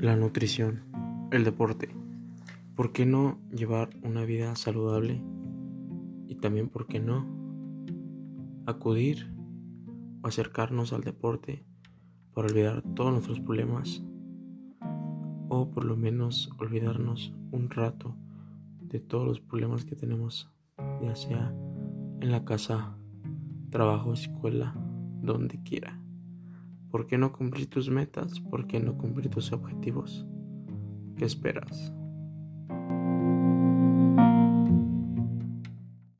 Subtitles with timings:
[0.00, 0.84] La nutrición,
[1.32, 1.88] el deporte.
[2.76, 5.20] ¿Por qué no llevar una vida saludable?
[6.28, 7.26] Y también, ¿por qué no
[8.64, 9.34] acudir
[10.22, 11.64] o acercarnos al deporte
[12.32, 14.04] para olvidar todos nuestros problemas?
[15.48, 18.14] O por lo menos olvidarnos un rato
[18.80, 20.48] de todos los problemas que tenemos,
[21.02, 21.52] ya sea
[22.20, 22.96] en la casa,
[23.70, 24.76] trabajo, escuela,
[25.22, 26.00] donde quiera.
[26.90, 28.40] ¿Por qué no cumplir tus metas?
[28.40, 30.26] ¿Por qué no cumplir tus objetivos?
[31.16, 31.92] ¿Qué esperas?